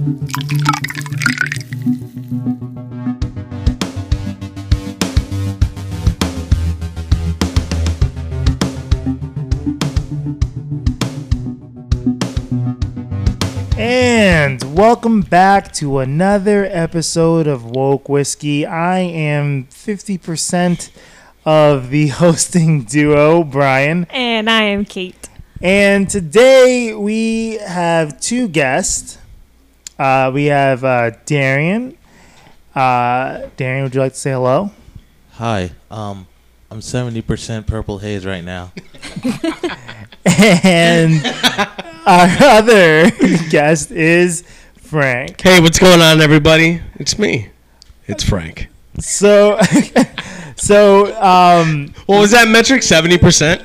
[0.00, 0.16] And
[14.74, 18.64] welcome back to another episode of Woke Whiskey.
[18.64, 20.90] I am 50%
[21.44, 24.06] of the hosting duo, Brian.
[24.08, 25.28] And I am Kate.
[25.60, 29.18] And today we have two guests.
[30.00, 31.94] Uh, we have uh, Darian.
[32.74, 34.70] Uh, Darian, would you like to say hello?
[35.32, 35.72] Hi.
[35.90, 36.26] Um,
[36.70, 38.72] I'm 70% purple haze right now.
[40.26, 41.24] And
[42.06, 43.10] our other
[43.50, 44.42] guest is
[44.76, 45.40] Frank.
[45.40, 46.80] Hey, what's going on, everybody?
[46.96, 47.48] It's me.
[48.06, 48.68] It's Frank.
[49.00, 49.58] So,
[50.56, 52.82] so um, What was that metric?
[52.82, 53.62] Seventy percent.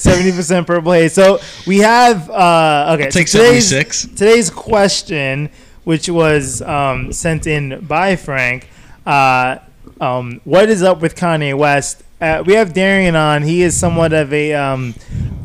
[0.00, 1.12] Seventy percent purple haze.
[1.12, 3.10] So we have uh, okay.
[3.10, 4.18] Take so today's, 76.
[4.18, 5.50] Today's question,
[5.84, 8.68] which was um, sent in by Frank,
[9.06, 9.58] uh,
[10.00, 12.02] um, what is up with Kanye West?
[12.20, 13.42] Uh, we have Darian on.
[13.42, 14.94] He is somewhat of a um,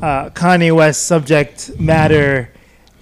[0.02, 2.52] uh, Kanye West subject matter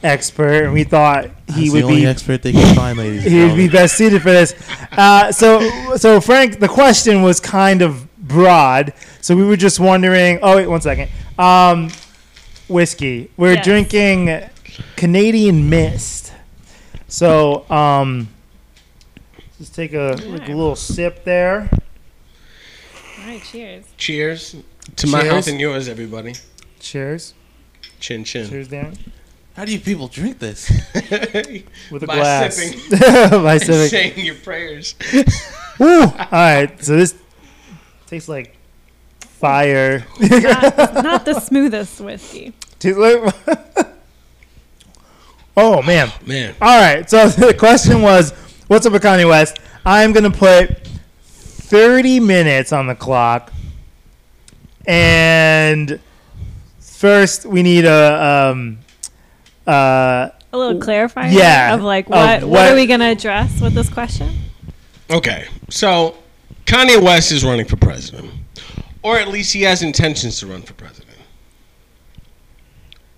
[0.04, 3.24] expert, and we thought he He's would the only be expert they can find, ladies
[3.32, 4.54] he would be best suited for this.
[4.92, 8.94] Uh, so, so Frank, the question was kind of broad.
[9.22, 10.40] So we were just wondering.
[10.42, 11.10] Oh wait, one second.
[11.38, 11.90] Um,
[12.68, 13.30] whiskey.
[13.38, 13.66] We're Yes.
[13.66, 14.42] drinking
[14.96, 16.34] Canadian Mist.
[17.08, 18.30] So, um,
[19.58, 21.70] just take a, like a little sip there.
[23.20, 23.86] All right, cheers.
[23.98, 24.56] Cheers
[24.98, 25.32] to my Cheers.
[25.32, 26.36] health and yours, everybody.
[26.80, 27.34] Cheers.
[28.00, 28.50] Chin chin.
[28.50, 28.98] Cheers, Dan.
[29.56, 30.70] How do you people drink this?
[31.92, 32.56] With a By glass.
[32.58, 32.80] sipping.
[33.44, 33.88] By sipping.
[33.90, 34.96] Saying your prayers.
[35.80, 36.02] Woo!
[36.02, 36.84] All right.
[36.84, 37.16] So this
[38.08, 38.58] tastes like
[39.44, 40.06] fire.
[40.22, 42.54] Not, not the smoothest whiskey.
[45.56, 46.12] Oh man.
[46.26, 47.08] Man, All right.
[47.10, 48.32] So the question was,
[48.68, 49.60] what's up with Kanye West?
[49.86, 50.88] I'm gonna put
[51.28, 53.52] 30 minutes on the clock,
[54.88, 56.00] and
[56.80, 58.80] first we need a um
[59.68, 63.60] uh A little clarifying Yeah, of like of what, what what- are we gonna address
[63.62, 64.30] with this question?
[65.12, 65.48] okay.
[65.70, 66.16] So
[66.66, 68.32] Kanye West is running for president,
[69.04, 71.18] or at least he has intentions to run for president.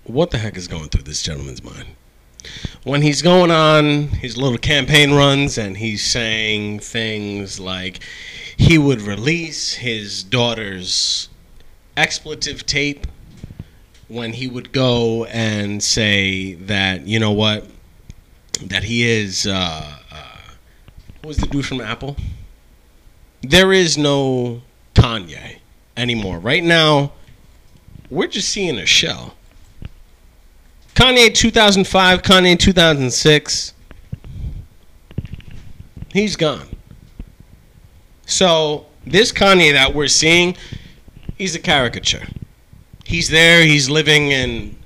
[0.04, 1.86] What the heck is going through this gentleman's mind?
[2.84, 8.00] When he's going on his little campaign runs and he's saying things like
[8.56, 11.28] he would release his daughter's
[11.96, 13.06] expletive tape
[14.08, 17.66] when he would go and say that you know what
[18.62, 20.38] that he is uh, uh,
[21.20, 22.16] what was the dude from Apple?
[23.42, 24.62] There is no
[24.94, 25.58] Kanye
[25.96, 26.38] anymore.
[26.38, 27.12] Right now,
[28.10, 29.34] we're just seeing a shell.
[30.94, 33.74] Kanye 2005, Kanye 2006,
[36.12, 36.68] he's gone.
[38.26, 40.56] So, this Kanye that we're seeing,
[41.36, 42.26] he's a caricature.
[43.04, 44.76] He's there, he's living in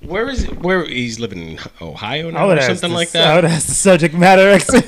[0.00, 0.58] where is it?
[0.60, 3.34] Where he's living in Ohio now or something the- like I that.
[3.36, 4.84] would ask the subject matter expert.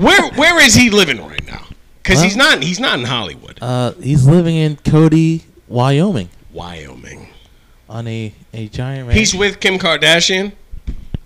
[0.00, 1.66] Where where is he living right now?
[2.02, 2.24] Because Huh?
[2.24, 7.28] he's not he's not in Hollywood, Uh, he's living in Cody, Wyoming, Wyoming.
[7.88, 9.18] on a, a giant ranch.
[9.18, 10.52] He's with Kim Kardashian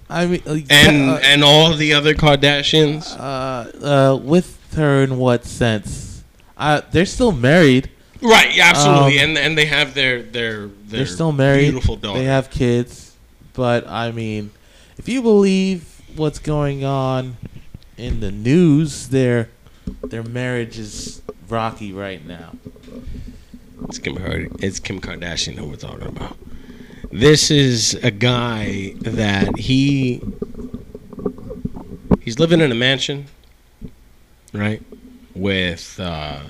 [0.09, 3.19] I mean, uh, and uh, and all the other Kardashians.
[3.19, 6.23] uh, uh, with her in what sense?
[6.57, 7.91] Uh, they're still married.
[8.23, 9.19] Right, yeah, absolutely.
[9.21, 11.71] Um, and and they have their their their They're still married.
[11.71, 12.21] beautiful daughter.
[12.21, 13.15] They have kids,
[13.55, 14.51] but I mean,
[14.97, 17.37] if you believe what's going on
[17.99, 19.49] in the news, their
[20.05, 22.53] their marriage is rocky right now.
[23.89, 24.17] It's Kim,
[24.61, 26.37] it's Kim Kardashian who we're talking about.
[27.13, 30.21] This is a guy that he
[32.21, 33.27] he's living in a mansion,
[34.53, 34.83] right,
[35.35, 36.41] with uh,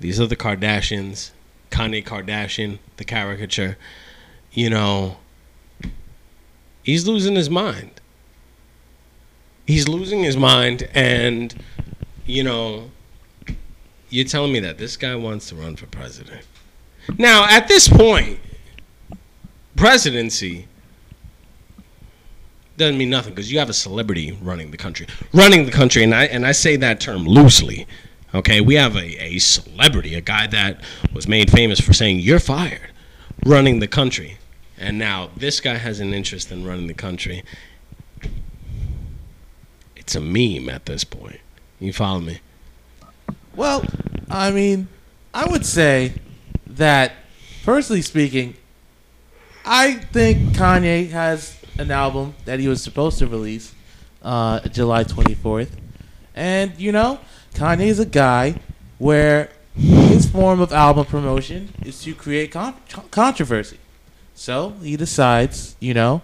[0.00, 1.30] these other Kardashians,
[1.70, 3.78] Kanye Kardashian, the caricature.
[4.52, 5.16] You know,
[6.82, 8.00] he's losing his mind.
[9.66, 11.54] He's losing his mind, and
[12.28, 12.90] you know,
[14.10, 16.46] you're telling me that this guy wants to run for president.
[17.16, 18.38] Now, at this point,
[19.76, 20.68] presidency
[22.76, 25.06] doesn't mean nothing because you have a celebrity running the country.
[25.32, 27.86] Running the country, and I and I say that term loosely.
[28.34, 30.82] Okay, we have a, a celebrity, a guy that
[31.14, 32.90] was made famous for saying you're fired,
[33.46, 34.36] running the country.
[34.76, 37.42] And now this guy has an interest in running the country.
[39.96, 41.40] It's a meme at this point.
[41.80, 42.40] You follow me?
[43.54, 43.84] Well,
[44.30, 44.88] I mean,
[45.32, 46.14] I would say
[46.66, 47.12] that,
[47.64, 48.54] personally speaking,
[49.64, 53.74] I think Kanye has an album that he was supposed to release
[54.22, 55.70] uh, July 24th.
[56.34, 57.20] And, you know,
[57.54, 58.60] Kanye is a guy
[58.98, 62.74] where his form of album promotion is to create con-
[63.10, 63.78] controversy.
[64.34, 66.22] So he decides, you know,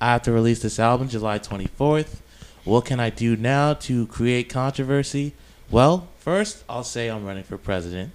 [0.00, 2.20] I have to release this album July 24th.
[2.66, 5.32] What can I do now to create controversy?
[5.70, 8.10] Well, first, I'll say I'm running for president.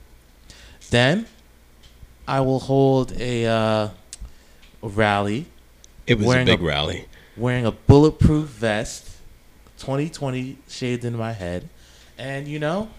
[0.89, 1.25] Then,
[2.27, 3.89] I will hold a, uh,
[4.83, 5.45] a rally
[6.05, 7.05] It was a big a- rally.
[7.37, 9.09] wearing a bulletproof vest,
[9.79, 11.69] 2020 shaved in my head,
[12.17, 12.89] and you know,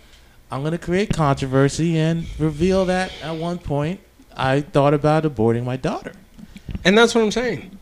[0.51, 4.01] I'm gonna create controversy and reveal that at one point
[4.35, 6.13] I thought about aborting my daughter.
[6.85, 7.79] And that's what I'm saying.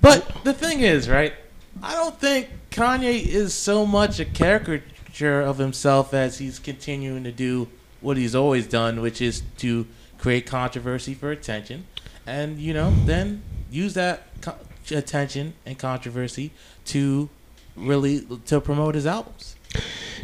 [0.00, 1.34] But the thing is, right?
[1.82, 7.32] I don't think Kanye is so much a caricature of himself as he's continuing to
[7.32, 7.66] do
[8.00, 9.84] what he's always done, which is to
[10.16, 11.86] create controversy for attention,
[12.24, 14.54] and you know, then use that co-
[14.92, 16.52] attention and controversy
[16.84, 17.28] to
[17.74, 19.56] really to promote his albums.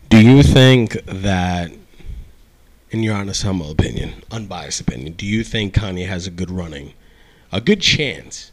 [0.09, 1.73] Do you think that,
[2.91, 6.95] in your honest, humble opinion, unbiased opinion, do you think Kanye has a good running,
[7.51, 8.53] a good chance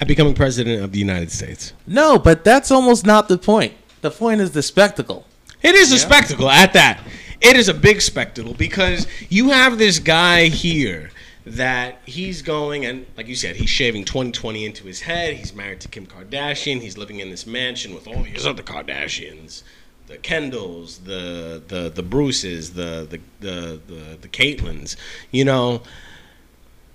[0.00, 1.72] at becoming president of the United States?
[1.86, 3.74] No, but that's almost not the point.
[4.00, 5.26] The point is the spectacle.
[5.62, 7.00] It is a spectacle at that.
[7.40, 11.10] It is a big spectacle because you have this guy here
[11.46, 15.34] that he's going and like you said, he's shaving 2020 into his head.
[15.34, 16.80] He's married to Kim Kardashian.
[16.80, 19.62] He's living in this mansion with all these other Kardashians,
[20.06, 24.96] the Kendalls, the the the Bruces, the the the the, the Caitlins.
[25.30, 25.82] You know,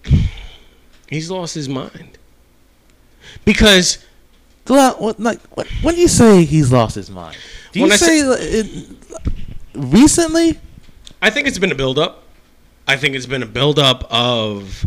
[1.09, 2.17] he's lost his mind
[3.45, 4.03] because
[4.67, 7.37] what, like, what, when do you say he's lost his mind,
[7.71, 8.87] do you When I say, it,
[9.73, 10.59] recently?
[11.21, 12.23] I think it's been a buildup.
[12.87, 14.85] I think it's been a buildup of,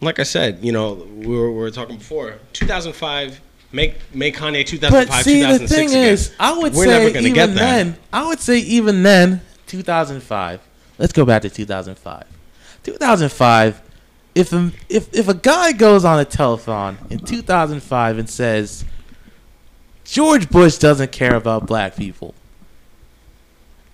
[0.00, 3.40] like I said, you know, we were, we were talking before, 2005,
[3.72, 6.08] make make Kanye 2005, But see, the 2006 thing again.
[6.08, 7.54] is, I would We're say even get that.
[7.54, 10.60] then, I would say even then, 2005.
[10.98, 12.24] Let's go back to 2005.
[12.82, 13.82] 2005.
[14.34, 18.84] If a, if if a guy goes on a telephone in 2005 and says
[20.04, 22.34] George Bush doesn't care about black people,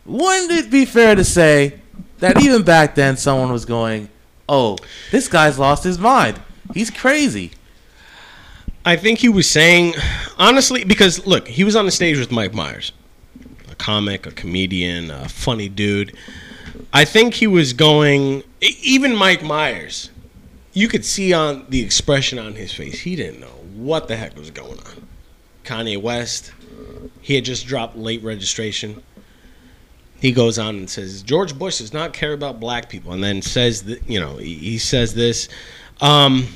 [0.04, 1.81] wouldn't it be fair to say
[2.19, 4.08] that even back then someone was going,
[4.48, 4.76] "Oh,
[5.10, 6.40] this guy's lost his mind.
[6.75, 7.52] He's crazy."
[8.86, 9.94] I think he was saying,
[10.38, 12.92] honestly, because look, he was on the stage with Mike Myers,
[13.70, 16.14] a comic, a comedian, a funny dude.
[16.92, 20.10] I think he was going, even Mike Myers,
[20.75, 24.37] you could see on the expression on his face, he didn't know what the heck
[24.37, 25.09] was going on.
[25.65, 26.53] Kanye West,
[27.23, 29.03] he had just dropped late registration.
[30.21, 33.41] He goes on and says, George Bush does not care about black people, and then
[33.41, 35.49] says that, you know, he, he says this.
[36.00, 36.49] Um,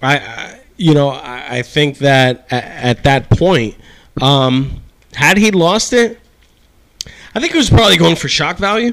[0.00, 3.74] I, I you know, I, I think that at, at that point,
[4.22, 4.80] um,
[5.14, 6.18] had he lost it,
[7.34, 8.92] I think he was probably going for shock value.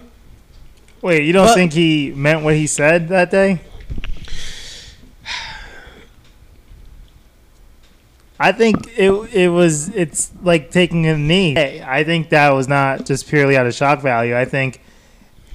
[1.02, 3.62] Wait, you don't But- think he meant what he said that day?
[8.40, 11.58] I think it it was it's like taking a knee.
[11.58, 14.38] I think that was not just purely out of shock value.
[14.38, 14.82] I think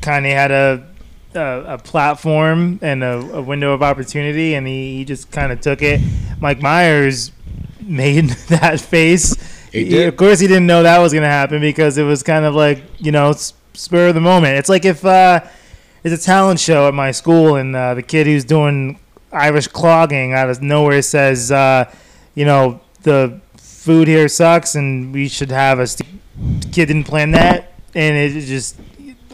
[0.00, 0.86] Kanye had a
[1.34, 5.60] a, a platform and a, a window of opportunity, and he, he just kind of
[5.60, 6.00] took it.
[6.40, 7.32] Mike Myers
[7.80, 9.36] made that face.
[9.70, 10.08] He did.
[10.08, 12.54] Of course, he didn't know that was going to happen because it was kind of
[12.54, 14.58] like you know spur of the moment.
[14.58, 15.40] It's like if uh,
[16.02, 18.98] there's a talent show at my school, and uh, the kid who's doing
[19.32, 21.90] Irish clogging out of nowhere says, uh,
[22.34, 25.86] you know, the food here sucks, and we should have a.
[25.86, 26.08] St-
[26.72, 28.76] kid didn't plan that, and it just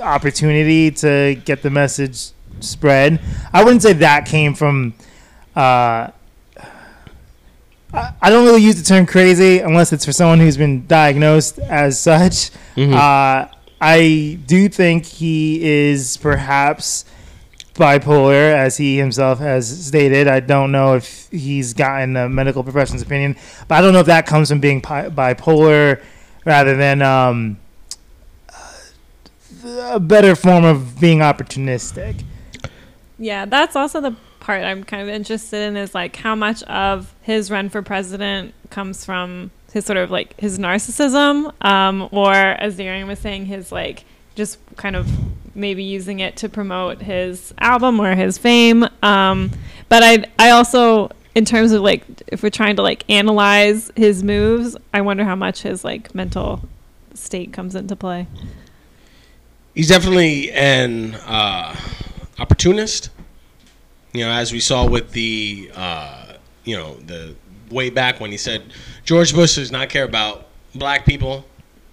[0.01, 3.21] opportunity to get the message spread.
[3.53, 4.95] I wouldn't say that came from.
[5.57, 6.11] Uh,
[7.93, 11.59] I I don't really use the term crazy unless it's for someone who's been diagnosed
[11.59, 12.51] as such.
[12.95, 13.47] Uh,
[13.81, 17.05] I do think he is perhaps
[17.79, 20.29] bipolar, as he himself has stated.
[20.29, 23.37] I don't know if he's gotten a medical professional's opinion,
[23.69, 26.03] but I don't know if that comes from being pi- bipolar
[26.45, 27.59] rather than um,
[29.65, 32.25] a better form of being opportunistic.
[33.19, 37.15] Yeah, that's also the part I'm kind of interested in is like how much of
[37.23, 42.77] his run for president comes from his sort of like his narcissism, um, or as
[42.77, 44.05] Darian was saying, his like
[44.35, 45.09] just kind of
[45.59, 48.87] maybe using it to promote his album or his fame.
[49.03, 49.51] Um,
[49.89, 54.23] but I I also in terms of like if we're trying to like analyze his
[54.25, 56.63] moves, I wonder how much his like mental
[57.15, 58.27] state comes into play.
[59.75, 61.77] He's definitely an uh,
[62.39, 63.11] opportunist.
[64.13, 66.33] You know, as we saw with the, uh,
[66.65, 67.37] you know, the
[67.71, 68.73] way back when he said
[69.05, 71.45] George Bush does not care about black people.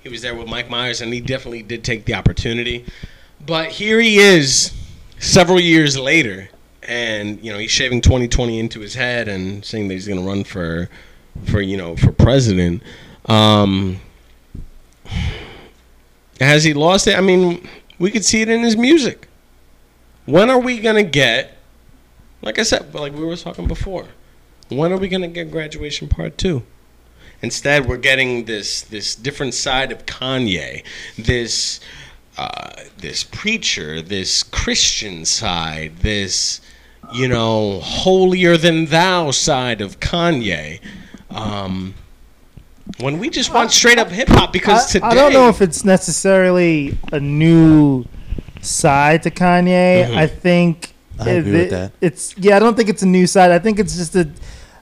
[0.01, 2.85] He was there with Mike Myers, and he definitely did take the opportunity.
[3.43, 4.73] But here he is,
[5.19, 6.49] several years later,
[6.83, 10.27] and you know he's shaving 2020 into his head and saying that he's going to
[10.27, 10.89] run for,
[11.45, 12.83] for you know, for president.
[13.25, 13.99] Um,
[16.39, 17.17] has he lost it?
[17.17, 17.67] I mean,
[17.99, 19.27] we could see it in his music.
[20.25, 21.57] When are we gonna get?
[22.41, 24.07] Like I said, like we were talking before,
[24.69, 26.63] when are we gonna get graduation part two?
[27.41, 30.83] Instead, we're getting this this different side of Kanye,
[31.17, 31.79] this
[32.37, 36.61] uh, this preacher, this Christian side, this
[37.13, 40.79] you know holier than thou side of Kanye.
[41.29, 41.93] Um,
[42.99, 45.61] when we just want straight up hip hop, because I, today I don't know if
[45.61, 48.05] it's necessarily a new
[48.61, 50.07] side to Kanye.
[50.07, 50.15] Mhm.
[50.15, 51.91] I think I it- agree with that.
[52.01, 52.55] It's yeah.
[52.55, 53.51] I don't think it's a new side.
[53.51, 54.29] I think it's just a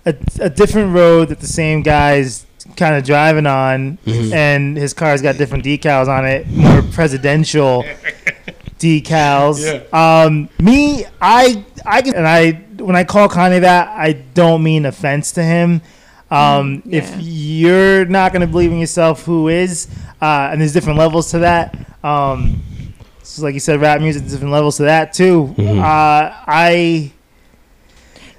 [0.06, 2.46] a, a different road that the same guys
[2.78, 4.34] kind of driving on, Mhm.
[4.34, 7.84] and his car's got different decals on it, more presidential
[8.80, 9.94] decals.
[9.94, 14.86] Um, me, I, I can, and I when I call Kanye that, I don't mean
[14.86, 15.82] offense to him.
[16.32, 19.88] Um, Mm, If you're not going to believe in yourself, who is?
[20.22, 21.76] Uh, and there's different levels to that.
[22.04, 22.62] Um,
[23.22, 25.54] so like you said, rap music, different levels to that too.
[25.58, 25.80] Mhm.
[25.80, 27.12] Uh, I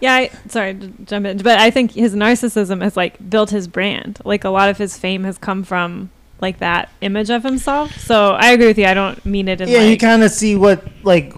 [0.04, 3.66] Yeah, I, sorry to jump in, but I think his narcissism has like built his
[3.66, 4.18] brand.
[4.22, 6.10] Like a lot of his fame has come from
[6.42, 7.90] like that image of himself.
[8.00, 8.84] So I agree with you.
[8.84, 11.32] I don't mean it in yeah, you kind of see what like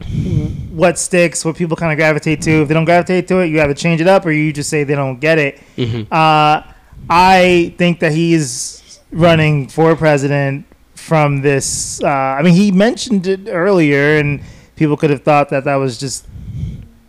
[0.73, 2.63] what sticks, what people kind of gravitate to.
[2.63, 4.83] If they don't gravitate to it, you either change it up or you just say
[4.83, 5.61] they don't get it.
[5.77, 6.09] Mhm.
[6.11, 6.63] Uh,
[7.09, 12.03] I think that he's running for president from this.
[12.03, 14.41] Uh, I mean, he mentioned it earlier, and
[14.75, 16.27] people could have thought that that was just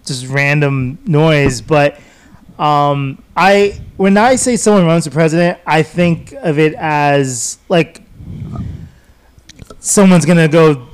[0.08, 1.62] just random noise.
[1.62, 2.00] But
[2.60, 8.02] um, I, when I say someone runs for president, I think of it as like
[9.80, 10.88] someone's gonna go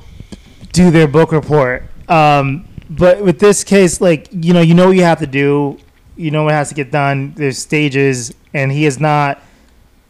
[0.72, 1.84] do their book report.
[2.08, 5.78] Um, but with this case, like you know, you know what you have to do.
[6.16, 7.34] You know what has to get done.
[7.34, 9.42] There's stages, and he has not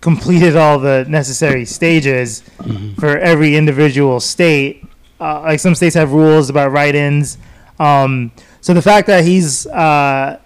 [0.00, 2.42] completed all the necessary stages
[2.98, 4.84] for every individual state.
[5.18, 7.38] Uh, like some states have rules about write-ins.
[7.78, 10.38] Um, so the fact that he's, uh,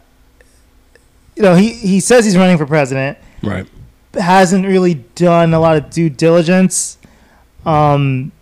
[1.36, 3.66] you know, he, he says he's running for president, Right.
[4.14, 6.98] hasn't really done a lot of due diligence.
[7.64, 8.32] Um,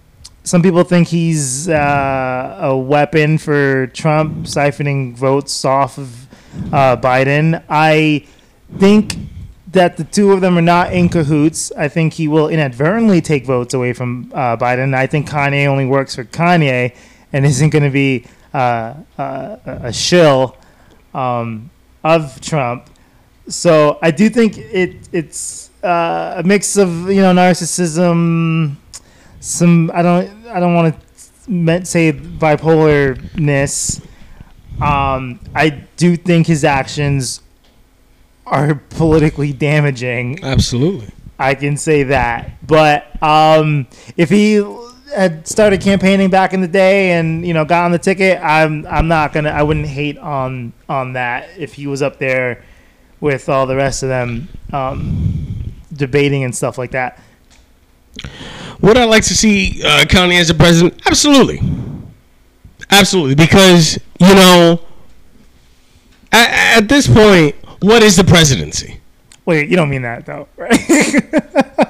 [0.44, 6.26] some people think he's uh, a weapon for Trump, siphoning votes off of
[6.72, 7.62] uh, Biden.
[7.68, 8.24] I
[8.78, 9.16] think
[9.72, 11.72] that the two of them are not in cahoots.
[11.76, 14.94] I think he will inadvertently take votes away from uh, Biden.
[14.94, 16.94] I think Kanye only works for Kanye
[17.32, 18.24] and isn't going to be
[18.56, 20.56] a shill
[21.14, 21.70] um,
[22.04, 22.88] of Trump.
[23.48, 28.76] So I do think it it's uh, a mix of you know narcissism,
[29.40, 34.02] some I don't I don't want to say bipolarness.
[34.80, 37.40] Um, I do think his actions
[38.46, 40.44] are politically damaging.
[40.44, 41.08] Absolutely.
[41.38, 42.66] I can say that.
[42.66, 43.86] But um,
[44.16, 44.60] if he
[45.14, 48.86] had started campaigning back in the day and you know got on the ticket, I'm
[48.86, 52.64] I'm not gonna I wouldn't hate on on that if he was up there
[53.20, 57.20] with all the rest of them um, debating and stuff like that.
[58.80, 61.00] Would I like to see uh, Kanye as a president?
[61.06, 61.60] Absolutely.
[62.90, 63.34] Absolutely.
[63.34, 64.80] Because, you know,
[66.30, 69.00] at, at this point, what is the presidency?
[69.44, 70.78] Wait, you don't mean that though, right?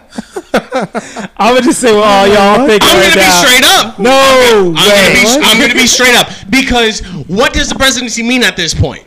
[1.36, 3.64] I would just say what all oh y'all think I'm right going to be straight
[3.64, 3.98] up.
[3.98, 5.44] No I'm going to be.
[5.44, 6.28] I'm going to be straight up.
[6.50, 9.04] Because what does the presidency mean at this point?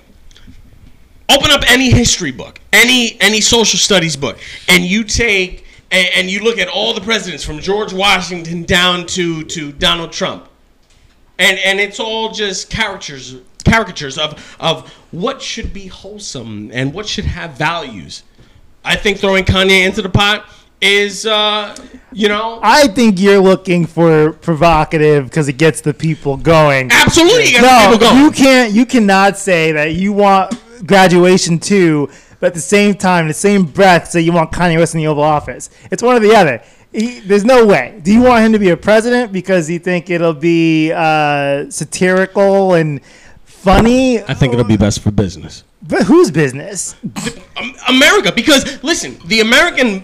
[1.30, 6.30] Open up any history book, any any social studies book, and you take and, and
[6.30, 10.48] you look at all the presidents from George Washington down to to Donald Trump,
[11.38, 17.08] and and it's all just caricatures caricatures of of what should be wholesome and what
[17.08, 18.24] should have values.
[18.84, 20.46] I think throwing Kanye into the pot
[20.82, 21.76] is, uh,
[22.12, 26.90] you know, I think you're looking for provocative because it gets the people going.
[26.92, 27.52] absolutely.
[27.52, 28.24] You No, people going.
[28.24, 28.74] you can't.
[28.74, 30.54] You cannot say that you want
[30.86, 32.10] graduation too,
[32.40, 35.08] but at the same time, the same breath, say you want Kanye West in the
[35.08, 35.70] Oval Office.
[35.92, 36.62] It's one or the other.
[36.92, 38.00] He, there's no way.
[38.04, 42.74] Do you want him to be a president because you think it'll be uh, satirical
[42.74, 43.02] and
[43.46, 44.24] funny?
[44.24, 45.64] I think it'll be best for business.
[45.84, 46.96] But whose business?
[47.58, 50.04] Um, America, because listen, the American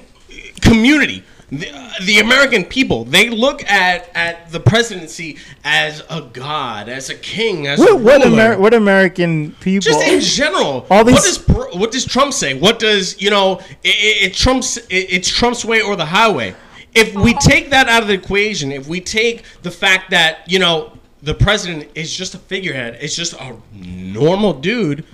[0.61, 1.71] community the,
[2.01, 7.67] the American people they look at at the presidency as a god, as a king,
[7.67, 8.41] as a What, what, ruler.
[8.41, 9.81] Amer- what American people?
[9.91, 10.87] just in general.
[10.89, 12.55] All these- what does what does Trump say?
[12.55, 13.59] What does you know?
[13.83, 16.55] It, it, it Trump's it, it's Trump's way or the highway.
[16.95, 17.39] If we uh-huh.
[17.41, 21.33] take that out of the equation, if we take the fact that you know the
[21.33, 25.05] president is just a figurehead, it's just a normal dude.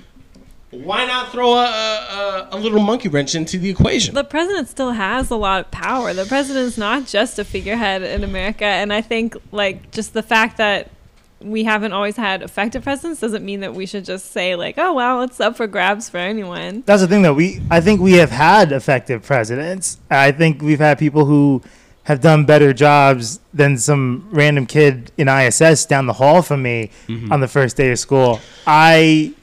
[0.72, 4.16] Why not throw a, a, a little monkey wrench into the equation?
[4.16, 6.14] the president still has a lot of power.
[6.14, 10.58] The president's not just a figurehead in America, and I think like just the fact
[10.58, 10.90] that
[11.42, 14.94] we haven't always had effective presidents doesn't mean that we should just say like, oh
[14.94, 16.84] well, it's up for grabs for anyone.
[16.86, 17.34] That's the thing, though.
[17.34, 19.98] We I think we have had effective presidents.
[20.10, 21.62] I think we've had people who
[22.04, 26.90] have done better jobs than some random kid in ISS down the hall from me
[27.08, 27.32] mm-hmm.
[27.32, 28.40] on the first day of school.
[28.66, 29.34] I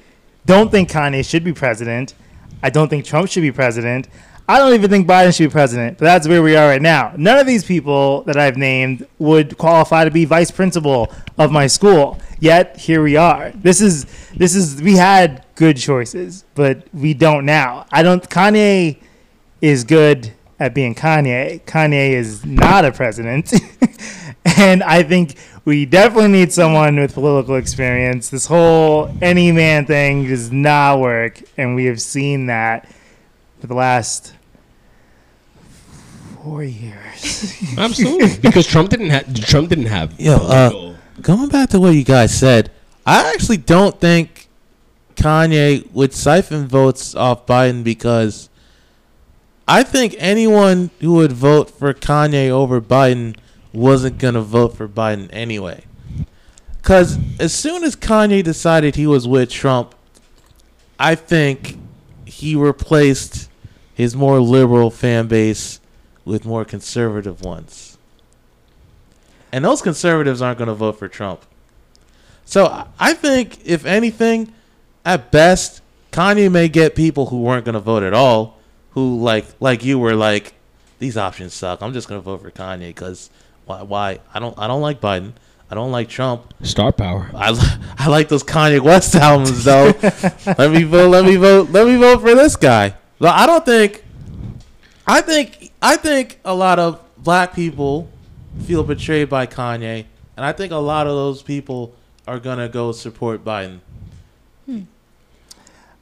[0.48, 2.14] don't think Kanye should be president.
[2.62, 4.08] I don't think Trump should be president.
[4.48, 5.98] I don't even think Biden should be president.
[5.98, 7.12] But that's where we are right now.
[7.18, 11.66] None of these people that I've named would qualify to be vice principal of my
[11.66, 12.18] school.
[12.40, 13.50] Yet here we are.
[13.50, 17.84] This is this is we had good choices, but we don't now.
[17.92, 18.96] I don't Kanye
[19.60, 21.60] is good at being Kanye.
[21.64, 23.52] Kanye is not a president.
[24.56, 25.34] and I think
[25.68, 28.30] we definitely need someone with political experience.
[28.30, 32.90] This whole any man thing does not work, and we have seen that
[33.60, 34.32] for the last
[36.42, 37.54] four years.
[37.78, 40.18] Absolutely, because Trump didn't have Trump didn't have.
[40.18, 42.70] Yo, uh, going back to what you guys said,
[43.04, 44.48] I actually don't think
[45.16, 48.48] Kanye would siphon votes off Biden because
[49.68, 53.36] I think anyone who would vote for Kanye over Biden
[53.72, 55.84] wasn't going to vote for Biden anyway.
[56.76, 59.94] Because as soon as Kanye decided he was with Trump,
[60.98, 61.78] I think
[62.24, 63.48] he replaced
[63.94, 65.80] his more liberal fan base
[66.24, 67.98] with more conservative ones.
[69.52, 71.42] And those conservatives aren't going to vote for Trump.
[72.44, 74.52] So I- think, if anything,
[75.04, 75.82] at best,
[76.12, 78.58] Kanye may get people who weren't going to vote at all,
[78.90, 80.54] who like like you were like,
[80.98, 81.82] these options suck.
[81.82, 83.30] I'm just going to vote for Kanye because
[83.68, 83.82] why?
[83.82, 84.18] Why?
[84.32, 85.32] I don't I don't like Biden.
[85.70, 86.54] I don't like Trump.
[86.62, 87.30] Star power.
[87.34, 89.92] I, I like those Kanye West albums though.
[90.58, 91.10] let me vote.
[91.10, 91.70] Let me vote.
[91.70, 92.94] Let me vote for this guy.
[93.18, 94.02] But I don't think.
[95.06, 95.72] I think.
[95.82, 98.08] I think a lot of black people
[98.64, 101.94] feel betrayed by Kanye, and I think a lot of those people
[102.26, 103.80] are gonna go support Biden.
[104.64, 104.82] Hmm.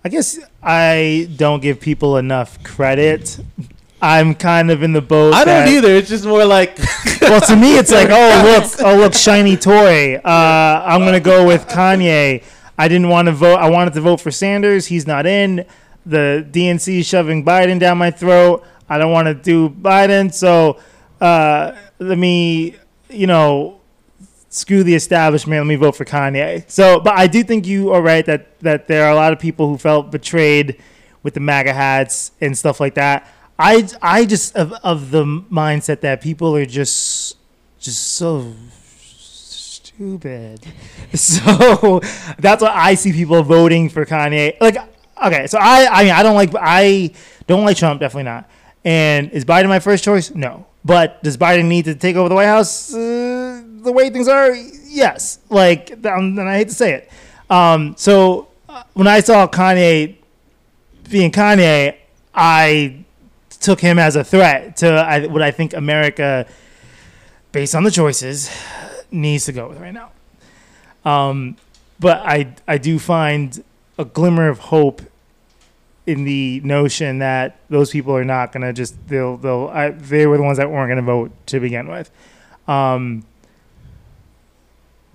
[0.04, 3.40] I guess I don't give people enough credit.
[4.06, 5.34] I'm kind of in the boat.
[5.34, 5.88] I don't that- either.
[5.88, 6.78] It's just more like.
[7.20, 10.14] well, to me, it's like, oh look, oh look, shiny toy.
[10.16, 12.44] Uh, I'm gonna go with Kanye.
[12.78, 13.56] I didn't want to vote.
[13.56, 14.86] I wanted to vote for Sanders.
[14.86, 15.66] He's not in.
[16.04, 18.64] The DNC is shoving Biden down my throat.
[18.88, 20.32] I don't want to do Biden.
[20.32, 20.78] So
[21.20, 22.76] uh, let me,
[23.10, 23.80] you know,
[24.50, 25.58] screw the establishment.
[25.58, 26.70] Let me vote for Kanye.
[26.70, 29.40] So, but I do think you are right that that there are a lot of
[29.40, 30.80] people who felt betrayed
[31.24, 33.28] with the MAGA hats and stuff like that.
[33.58, 37.36] I I just of of the mindset that people are just
[37.78, 40.66] just so stupid.
[41.14, 42.00] So
[42.38, 44.60] that's why I see people voting for Kanye.
[44.60, 44.76] Like,
[45.24, 47.12] okay, so I I mean I don't like I
[47.46, 48.50] don't like Trump, definitely not.
[48.84, 50.34] And is Biden my first choice?
[50.34, 50.66] No.
[50.84, 52.94] But does Biden need to take over the White House?
[52.94, 55.40] Uh, the way things are, yes.
[55.50, 57.10] Like, um, and I hate to say it.
[57.50, 60.16] Um, so uh, when I saw Kanye
[61.10, 61.96] being Kanye,
[62.32, 63.04] I
[63.56, 66.46] took him as a threat to I, what I think America,
[67.52, 68.50] based on the choices,
[69.10, 70.10] needs to go with right now.
[71.04, 71.56] Um,
[71.98, 73.62] but I I do find
[73.98, 75.02] a glimmer of hope
[76.06, 80.36] in the notion that those people are not gonna just they'll they'll I, they were
[80.36, 82.10] the ones that weren't gonna vote to begin with.
[82.68, 83.24] Um,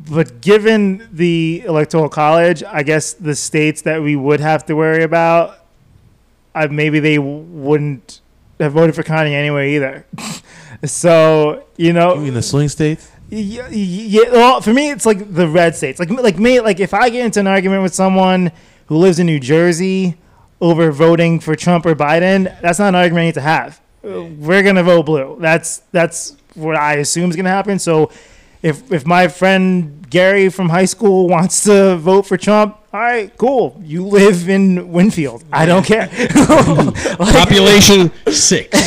[0.09, 5.03] but given the electoral college, I guess the states that we would have to worry
[5.03, 5.59] about,
[6.69, 8.19] maybe they wouldn't
[8.63, 10.05] have voted for Kanye anyway either.
[10.85, 13.09] so you know, You mean the swing states?
[13.29, 14.29] yeah, yeah.
[14.31, 15.99] Well, for me, it's like the red states.
[15.99, 18.51] Like, like me, like if I get into an argument with someone
[18.87, 20.17] who lives in New Jersey
[20.59, 23.81] over voting for Trump or Biden, that's not an argument I need to have.
[24.03, 25.37] We're gonna vote blue.
[25.39, 27.79] That's that's what I assume is gonna happen.
[27.79, 28.11] So,
[28.61, 33.35] if if my friend Gary from high school wants to vote for Trump, all right,
[33.37, 33.81] cool.
[33.83, 35.43] You live in Winfield.
[35.51, 36.07] I don't care.
[37.19, 38.69] Like- Population six.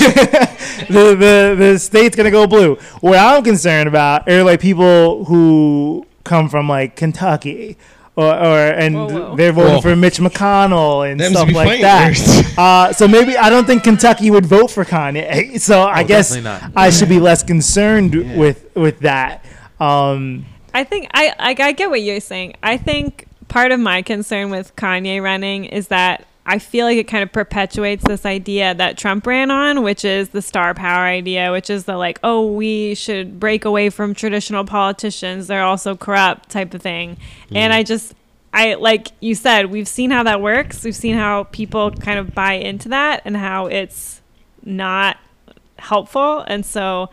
[0.88, 2.76] the, the the state's gonna go blue.
[3.00, 7.76] What I'm concerned about are like people who come from like Kentucky
[8.16, 9.37] or, or and Whoa, whoa.
[9.37, 9.80] they're voting Whoa.
[9.80, 12.08] for Mitch McConnell and Them's stuff like fighting that.
[12.08, 12.54] words.
[12.58, 15.58] Uh, so maybe I don't think Kentucky would vote for Kanye.
[15.60, 16.70] So I Oh, guess not.
[16.76, 18.37] I should be less concerned Yeah.
[18.37, 19.44] with with that.
[19.80, 22.56] Um, I think I like I get what you're saying.
[22.62, 27.04] I think part of my concern with Kanye running is that I feel like it
[27.04, 31.50] kind of perpetuates this idea that Trump ran on, which is the star power idea,
[31.52, 35.46] which is the like, oh, we should break away from traditional politicians.
[35.46, 37.16] They're also corrupt type of thing.
[37.16, 37.56] Mm-hmm.
[37.56, 38.14] And I just
[38.52, 40.84] I like you said, we've seen how that works.
[40.84, 44.20] We've seen how people kind of buy into that and how it's
[44.64, 45.16] not
[45.78, 46.40] helpful.
[46.40, 47.10] And so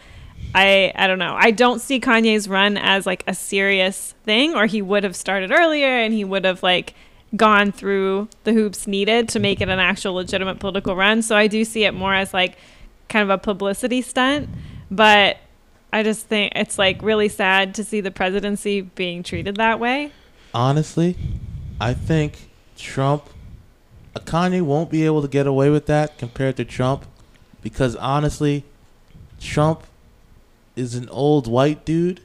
[0.53, 1.35] I I don't know.
[1.37, 5.51] I don't see Kanye's run as like a serious thing or he would have started
[5.51, 6.93] earlier and he would have like
[7.35, 11.21] gone through the hoops needed to make it an actual legitimate political run.
[11.21, 12.57] So I do see it more as like
[13.07, 14.49] kind of a publicity stunt,
[14.89, 15.37] but
[15.93, 20.11] I just think it's like really sad to see the presidency being treated that way.
[20.53, 21.15] honestly,
[21.79, 23.29] I think Trump,
[24.15, 27.05] uh, Kanye won't be able to get away with that compared to Trump,
[27.61, 28.65] because honestly,
[29.39, 29.83] Trump
[30.75, 32.21] is an old white dude,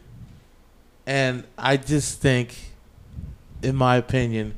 [1.06, 2.72] and I just think,
[3.62, 4.54] in my opinion,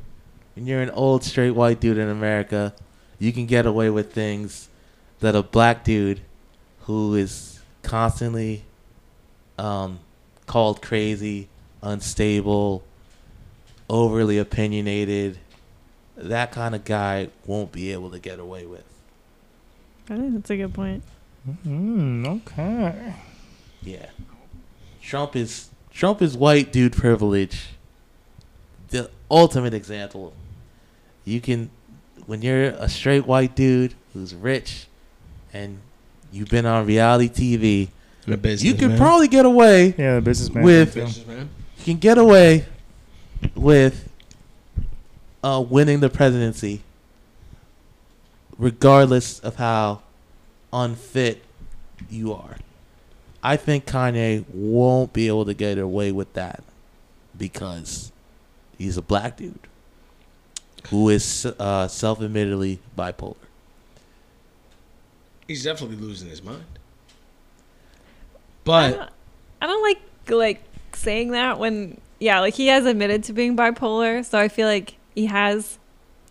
[0.55, 2.75] when you're an old straight white dude in America,
[3.19, 4.69] you can get away with things
[5.21, 6.21] that a black dude
[6.83, 8.65] who is constantly
[9.59, 9.99] um,
[10.47, 11.49] called crazy,
[11.83, 12.83] unstable,
[13.91, 15.39] overly opinionated,
[16.17, 18.85] that kind of guy won't be able to get away with.
[20.11, 21.03] I think that's a good point.
[21.67, 23.15] mm, okay.
[23.83, 24.07] Yeah.
[25.03, 27.69] Trump is Trump is white dude privilege.
[28.91, 30.33] The ultimate example.
[31.25, 31.71] You can
[32.27, 34.87] when you're a straight white dude who's rich
[35.53, 35.79] and
[36.31, 37.89] you've been on reality TV,
[38.41, 38.99] business, you could man.
[38.99, 40.63] probably get away Yeah, the businessman.
[40.65, 41.01] With- too.
[41.05, 41.49] Businessman.
[41.79, 42.67] you can get away
[43.55, 44.09] with
[45.43, 46.83] uh, winning the presidency,
[48.59, 50.03] regardless of how
[50.73, 51.43] unfit
[52.11, 52.57] you are.
[53.43, 56.63] I think Kanye won't be able to get away with that
[57.37, 58.13] because
[58.77, 59.59] he's a black dude
[60.91, 63.37] who is uh, self-admittedly bipolar.
[65.47, 66.65] He's definitely losing his mind.
[68.65, 69.11] I But don't,
[69.63, 70.63] I don't like like
[70.95, 74.97] saying that when yeah, like he has admitted to being bipolar, so I feel like
[75.15, 75.79] he has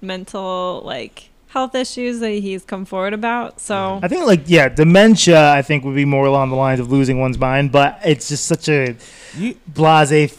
[0.02, 3.60] mental like health issues that he's come forward about.
[3.60, 5.52] So I think like yeah, dementia.
[5.52, 8.46] I think would be more along the lines of losing one's mind, but it's just
[8.46, 8.96] such a
[9.38, 10.32] You, blase,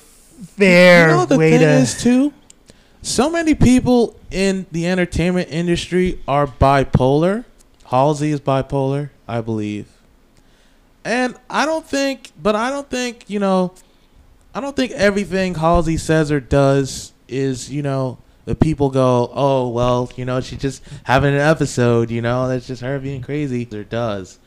[0.56, 1.66] fair You know the way thing to.
[1.68, 2.32] is too.
[3.02, 7.44] So many people in the entertainment industry are bipolar.
[7.86, 9.86] Halsey is bipolar, I believe.
[11.04, 13.72] And I don't think, but I don't think you know,
[14.54, 18.18] I don't think everything Halsey says or does is you know
[18.48, 22.66] the people go, oh well, you know she's just having an episode, you know that's
[22.66, 23.68] just her being crazy.
[23.70, 24.38] Or does.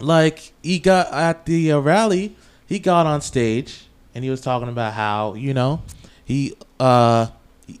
[0.00, 2.34] Like he got at the uh, rally,
[2.66, 5.82] he got on stage and he was talking about how you know
[6.24, 7.28] he uh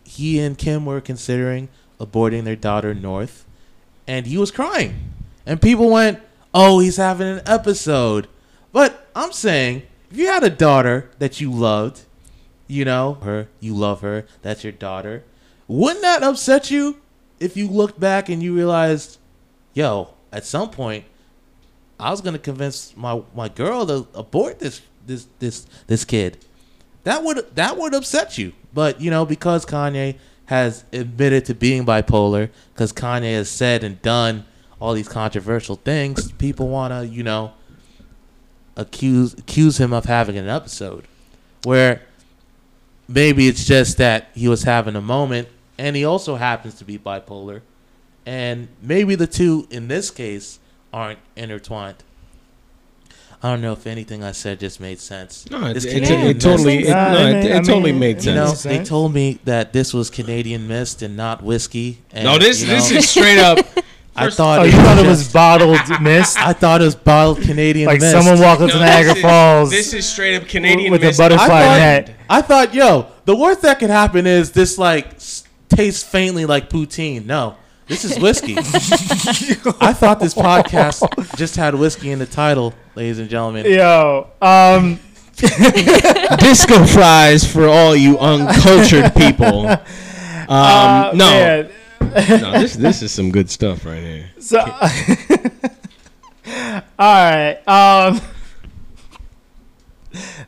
[0.04, 1.68] he and Kim were considering
[1.98, 3.44] aborting their daughter North,
[4.06, 5.12] and he was crying,
[5.44, 6.20] and people went,
[6.54, 8.28] "Oh, he's having an episode,"
[8.70, 12.02] but I'm saying if you had a daughter that you loved,
[12.66, 15.24] you know her, you love her, that's your daughter,
[15.68, 17.00] wouldn't that upset you
[17.40, 19.18] if you looked back and you realized,
[19.74, 21.04] yo, at some point.
[21.98, 26.36] I was gonna convince my, my girl to abort this this this this kid
[27.06, 28.52] that would that would upset you.
[28.74, 34.02] But you know, because Kanye has admitted to being bipolar, because Kanye has said and
[34.02, 34.44] done
[34.80, 37.52] all these controversial things, people want to you know
[38.76, 41.06] accuse accuse him of having an episode
[41.62, 42.02] where
[43.08, 46.98] maybe it's just that he was having a moment, and he also happens to be
[46.98, 47.60] bipolar,
[48.24, 50.58] and maybe the two in this case
[50.92, 51.96] aren't intertwined.
[53.42, 55.48] I don't know if anything I said just made sense.
[55.50, 58.24] no, it, This it, it totally, it, Uh, no, it, mean- it totally mean, made
[58.24, 58.62] you You know, sense.
[58.62, 61.98] they told me that this was Canadian mist and not whiskey.
[62.12, 63.58] And, no, this you this is straight up.
[64.18, 66.38] I thought Oh, it you thought it was bottled mist?
[66.38, 68.12] I thought it was bottled Canadian like mist.
[68.12, 71.02] someone walked up No, to Niagara this is- Falls This is straight up Canadian with
[71.02, 71.20] a mist.
[71.20, 72.14] I butterfly thought, net.
[72.28, 76.70] I thought, yo, the worst that could happen is this like s- tastes faintly like
[76.70, 77.26] poutine.
[77.26, 77.56] No,
[77.88, 78.54] this is whiskey.
[79.80, 83.66] I thought this podcast just had whiskey in the title, ladies and gentlemen.
[83.66, 84.98] Yo, um,
[86.38, 89.66] disco fries for all you uncultured people.
[89.68, 89.78] Um,
[90.48, 91.70] uh, no, man.
[92.40, 94.30] no, this this is some good stuff right here.
[94.38, 94.58] So,
[96.98, 97.58] all right.
[97.66, 98.20] Um,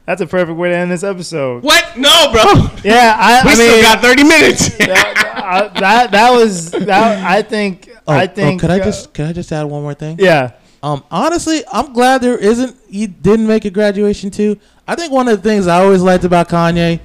[0.06, 1.62] That's a perfect way to end this episode.
[1.62, 1.98] What?
[1.98, 2.42] No, bro.
[2.82, 4.78] Yeah, I, We I still mean, got 30 minutes.
[4.78, 7.24] that, uh, that that was that.
[7.24, 7.90] I think.
[8.06, 8.60] Oh, I think.
[8.62, 10.16] Oh, could I uh, just could I just add one more thing?
[10.18, 10.52] yeah.
[10.82, 12.76] Um, honestly, I'm glad there isn't.
[12.88, 14.58] He didn't make a graduation too.
[14.86, 17.00] I think one of the things I always liked about Kanye,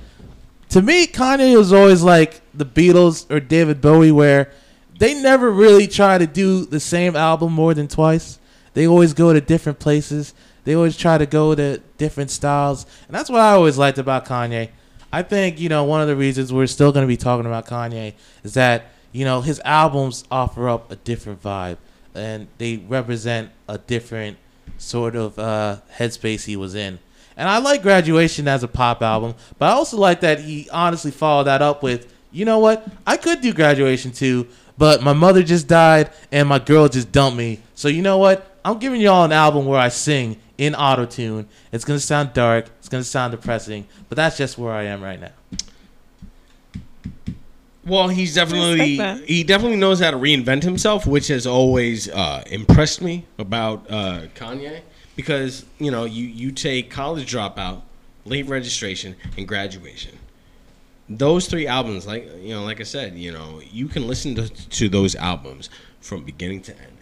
[0.73, 4.51] to me, Kanye was always like the Beatles or David Bowie, where
[4.97, 8.39] they never really try to do the same album more than twice.
[8.73, 10.33] They always go to different places.
[10.63, 14.25] They always try to go to different styles, and that's what I always liked about
[14.25, 14.71] Kanye.
[15.12, 17.67] I think you know one of the reasons we're still going to be talking about
[17.67, 21.77] Kanye is that you know his albums offer up a different vibe
[22.15, 24.38] and they represent a different
[24.79, 26.97] sort of uh, headspace he was in.
[27.36, 31.12] And I like Graduation as a pop album, but I also like that he honestly
[31.12, 32.88] followed that up with, you know what?
[33.06, 37.38] I could do Graduation too, but my mother just died and my girl just dumped
[37.38, 37.60] me.
[37.76, 38.58] So you know what?
[38.65, 41.48] I'm giving y'all an album where I sing in auto tune.
[41.72, 42.67] It's gonna sound dark.
[42.80, 45.32] It's gonna sound depressing, but that's just where I am right now.
[47.86, 53.02] Well, he's definitely he definitely knows how to reinvent himself, which has always uh, impressed
[53.02, 54.82] me about uh, Kanye.
[55.15, 57.82] Because you know, you you take college dropout,
[58.26, 60.17] late registration, and graduation.
[61.10, 64.48] Those three albums, like you know, like I said, you know, you can listen to,
[64.50, 65.69] to those albums
[66.00, 66.98] from beginning to end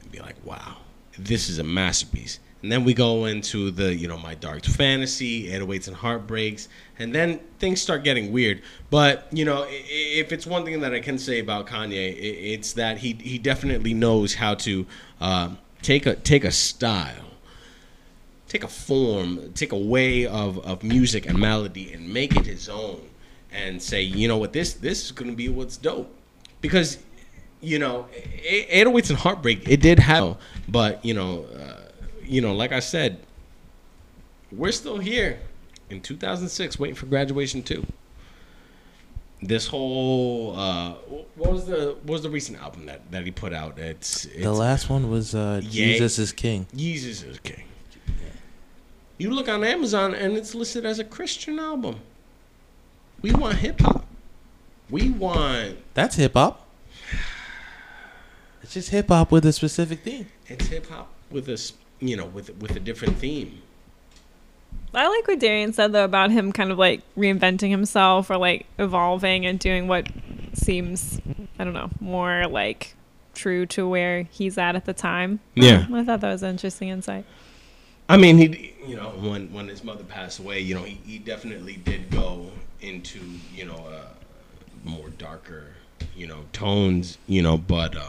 [0.00, 0.76] and be like, wow,
[1.18, 2.38] this is a masterpiece.
[2.64, 7.14] And then we go into the, you know, my dark fantasy, 808s and heartbreaks, and
[7.14, 8.62] then things start getting weird.
[8.88, 12.96] But you know, if it's one thing that I can say about Kanye, it's that
[12.96, 14.86] he he definitely knows how to
[15.20, 17.32] um, take a take a style,
[18.48, 22.70] take a form, take a way of, of music and melody, and make it his
[22.70, 23.02] own,
[23.52, 26.10] and say, you know what, this this is gonna be what's dope,
[26.62, 26.96] because
[27.60, 28.06] you know,
[28.46, 31.83] 808s and heartbreak, it did have, but you know, uh,
[32.24, 33.18] you know, like I said,
[34.52, 35.40] we're still here
[35.90, 37.86] in 2006, waiting for graduation too.
[39.42, 40.92] This whole uh,
[41.34, 43.78] what was the what was the recent album that, that he put out?
[43.78, 45.70] It's, it's The last one was uh, Yeah.
[45.70, 46.66] Jesus is King.
[46.74, 47.64] Jesus is King.
[49.18, 52.00] You look on Amazon and it's listed as a Christian album.
[53.22, 54.06] We want hip hop.
[54.90, 56.66] We want That's hip hop.
[58.62, 60.26] It's just hip hop with a specific theme.
[60.46, 63.60] it's hip hop with a s- you know with with a different theme.
[64.92, 68.66] I like what Darian said though about him kind of like reinventing himself or like
[68.78, 70.08] evolving and doing what
[70.52, 71.20] seems
[71.58, 72.94] I don't know more like
[73.34, 75.40] true to where he's at at the time.
[75.54, 75.86] Yeah.
[75.92, 77.24] I thought that was an interesting insight.
[78.08, 81.18] I mean, he, you know, when when his mother passed away, you know, he, he
[81.18, 83.18] definitely did go into,
[83.54, 84.08] you know, uh,
[84.84, 85.68] more darker,
[86.14, 88.02] you know, tones, you know, but uh,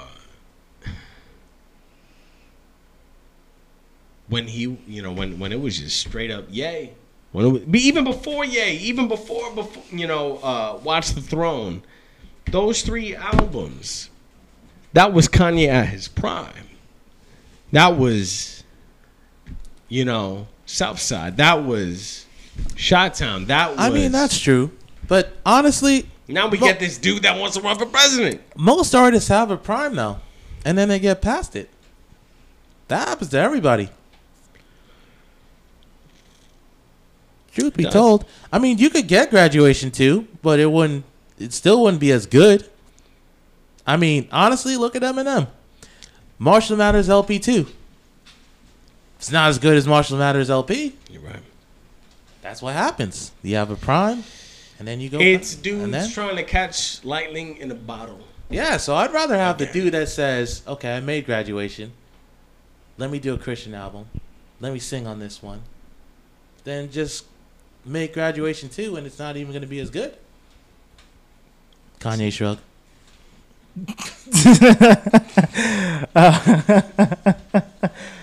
[4.27, 6.93] when he, you know, when when it was just straight up yay,
[7.31, 11.83] when it was, even before yay, even before before, you know, uh, Watch the Throne,
[12.51, 14.09] those three albums,
[14.93, 16.69] that was Kanye at his prime.
[17.71, 18.63] That was
[19.89, 21.37] you know, Southside.
[21.37, 22.25] That was
[22.75, 23.45] Shot Town.
[23.45, 23.79] That was.
[23.79, 24.71] I mean, that's true.
[25.07, 28.41] But honestly, now we Mo- get this dude that wants to run for president.
[28.55, 30.19] most artists have a prime though,
[30.63, 31.69] and then they get past it.
[32.87, 33.89] That happens to everybody.
[37.55, 37.93] Truth be does.
[37.93, 41.05] told, I mean, you could get graduation too, but it wouldn't.
[41.39, 42.69] It still wouldn't be as good.
[43.87, 45.47] I mean, honestly, look at Eminem.
[46.37, 47.67] Marshall Mathers LP two.
[49.17, 50.93] It's not as good as Marshall Mathers LP.
[51.09, 51.39] You're right.
[52.41, 53.31] That's what happens.
[53.41, 54.23] You have a prime,
[54.77, 55.19] and then you go.
[55.19, 58.19] It's and dudes then- trying to catch lightning in a bottle.
[58.49, 61.93] Yeah, so I'd rather have the dude that says, "Okay, I made graduation.
[62.97, 64.05] Let me do a Christian album.
[64.59, 65.61] Let me sing on this one."
[66.63, 67.25] Than just
[67.85, 70.15] make graduation too, and it's not even going to be as good.
[71.99, 72.59] Kanye shrug.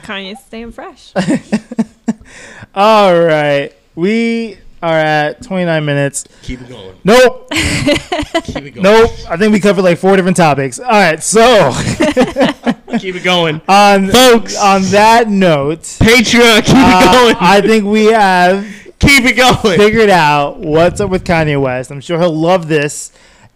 [0.02, 1.12] Kanye's staying fresh.
[2.74, 6.24] All right, we are at 29 minutes.
[6.42, 6.96] Keep it going.
[7.04, 8.82] Nope, Keep it going.
[8.82, 9.10] nope.
[9.28, 10.80] I think we covered like four different topics.
[10.80, 11.72] All right, so
[12.98, 13.60] Keep it going.
[13.68, 14.58] on Folks.
[14.60, 16.64] on that note, Patreon.
[16.64, 17.36] Keep uh, it going.
[17.40, 18.66] I think we have
[19.02, 19.78] Keep it going.
[19.78, 21.90] figured out what's up with Kanye West.
[21.90, 23.12] I'm sure he'll love this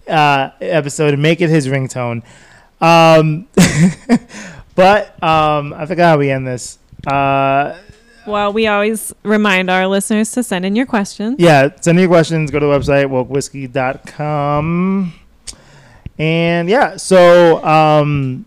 [0.08, 2.22] uh, episode and make it his ringtone.
[2.80, 3.46] Um,
[4.74, 6.78] but um, I forgot how we end this.
[7.06, 7.78] Uh,
[8.26, 11.36] well, we always remind our listeners to send in your questions.
[11.38, 12.50] yeah, send me your questions.
[12.50, 15.12] Go to the website, wokewhiskey.com.
[16.18, 18.44] And yeah, so um,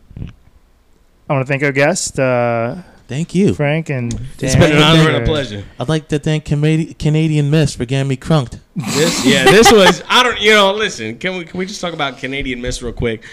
[1.29, 2.75] I want to thank our guest, uh,
[3.09, 3.55] Thank you.
[3.55, 5.65] Frank and It's been an honor and a pleasure.
[5.79, 8.59] I'd like to thank Canadi- Canadian Mist for getting me crunked.
[8.75, 10.03] This, yeah, this was.
[10.07, 10.39] I don't.
[10.39, 11.17] You know, listen.
[11.17, 13.23] Can we can we just talk about Canadian Mist real quick?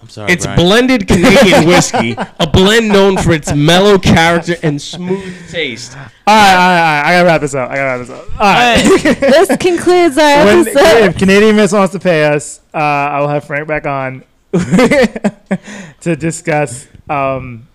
[0.00, 0.30] I'm sorry.
[0.30, 0.60] It's Brian.
[0.60, 5.96] blended Canadian whiskey, a blend known for its mellow character and smooth taste.
[5.96, 7.02] All right, all right, all right.
[7.06, 7.70] I gotta wrap this up.
[7.70, 8.40] I gotta wrap this up.
[8.40, 9.20] All right.
[9.20, 11.04] this concludes our when, episode.
[11.04, 16.14] if Canadian Mist wants to pay us, uh, I will have Frank back on to
[16.14, 17.67] discuss um,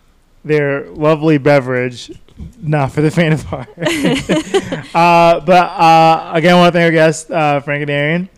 [0.44, 2.12] their lovely beverage.
[2.60, 3.70] Not for the faint of heart.
[3.78, 8.30] uh, but uh, again, I want to thank our guests, uh, Frank and Darian.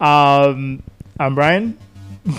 [0.00, 0.82] Um,
[1.20, 1.78] I'm Brian,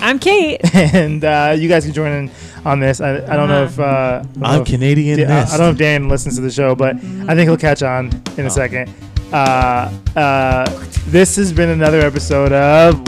[0.02, 0.60] I'm Kate.
[0.76, 2.32] and uh, you guys can join in
[2.66, 3.00] on this.
[3.00, 5.60] I, I don't know if uh, I don't know I'm if- Canadian I I don't
[5.60, 7.00] know if Dan listens to the show, but I
[7.36, 8.50] think he'll catch on in a Oh.
[8.50, 8.92] second.
[9.32, 10.66] Uh, uh,
[11.08, 13.00] this has been another episode of